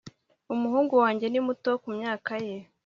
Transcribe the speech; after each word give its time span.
umuhungu 0.53 0.93
wanjye 1.03 1.25
ni 1.29 1.39
muto 1.45 1.71
kumyaka 1.81 2.33
ye 2.45 2.55